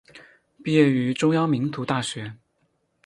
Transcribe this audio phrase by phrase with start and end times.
[0.63, 2.35] 毕业于中央民族大学。